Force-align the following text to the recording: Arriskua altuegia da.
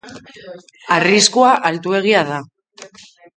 Arriskua 0.95 1.51
altuegia 1.69 2.25
da. 2.31 2.41